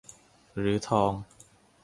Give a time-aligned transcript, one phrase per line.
[0.57, 1.11] หรือทอง